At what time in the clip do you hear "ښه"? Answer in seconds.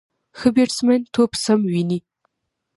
0.37-0.47